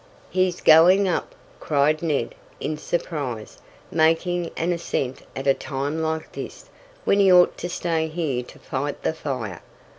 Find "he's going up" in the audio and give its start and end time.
0.31-1.35